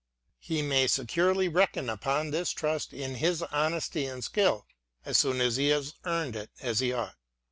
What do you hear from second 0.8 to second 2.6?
securely reckon upon this